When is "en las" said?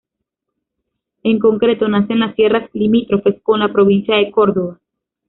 2.13-2.33